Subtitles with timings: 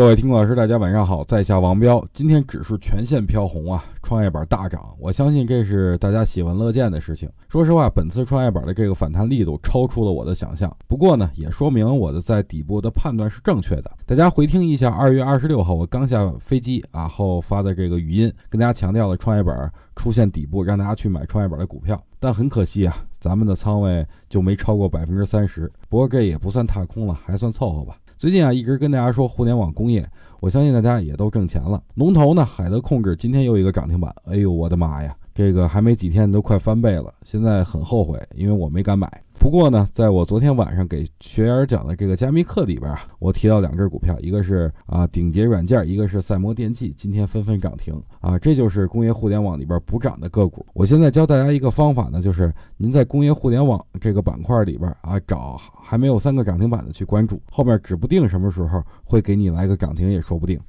[0.00, 2.02] 各位听众老师，大家晚上好，在下王彪。
[2.14, 7.28] 今天指数全线飘红啊，创业板大涨，我相信这是大家喜闻乐见的事情。
[7.50, 13.90] 说实话，本次创业板的这个反弹力度超出了我的想象，不过呢，也说明我的在底部的判断是正确的。
[14.06, 22.02] 大家回听一下二月二十六号我刚下飞机啊后发的这个语音，跟大家强调了创业板出现底部，让大家去买创业板的股票。
[22.18, 25.70] 但很可惜啊，咱们的仓位就没超过百分之三十。
[25.90, 27.98] 不过这也不算踏空了，还算凑合吧。
[28.20, 30.06] 最近啊，一直跟大家说互联网工业，
[30.40, 31.82] 我相信大家也都挣钱了。
[31.94, 35.16] 龙头呢，海德控制今天又一个涨停板，哎呦我的妈呀！
[35.40, 39.10] 这个还没几天都快翻倍了，现在很后悔，因为我没敢买。
[39.38, 50.66] 不过呢，在我昨天晚上给学员讲的这个加密课里边啊，我提到两只股票，一个是啊顶杰软件，一个是赛摩电器，今天纷纷涨停啊，这就是工业互联网里边补涨的个股。
[50.74, 60.60] 我现在教大家一个方法呢，就是您在工业互联网这个板块里边啊，找还没有三个涨停板的去关注，后面指不定什么时候会给你来个涨停也说不定。